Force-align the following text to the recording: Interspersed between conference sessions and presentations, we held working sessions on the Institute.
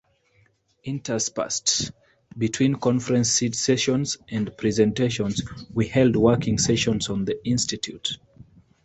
Interspersed 0.83 1.91
between 2.35 2.73
conference 2.73 3.39
sessions 3.53 4.17
and 4.29 4.49
presentations, 4.57 5.43
we 5.75 5.89
held 5.89 6.15
working 6.15 6.57
sessions 6.57 7.07
on 7.07 7.23
the 7.23 7.39
Institute. 7.47 8.17